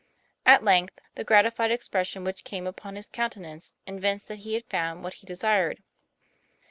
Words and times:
At 0.47 0.63
length 0.63 0.97
the 1.13 1.23
gratified 1.23 1.69
expression 1.69 2.23
which 2.23 2.43
came 2.43 2.65
upon 2.65 2.95
his 2.95 3.05
countenance 3.05 3.75
evinced 3.85 4.29
that 4.29 4.39
he 4.39 4.55
had 4.55 4.65
found 4.65 5.03
what 5.03 5.13
he 5.13 5.27
de 5.27 5.35
sired. 5.35 5.83